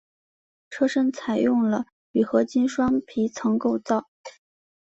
[0.71, 4.07] 车身采用了铝合金双皮层构造。